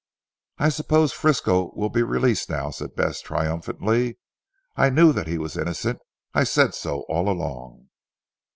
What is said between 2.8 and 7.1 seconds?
Bess triumphantly. "I knew that he was innocent. I said so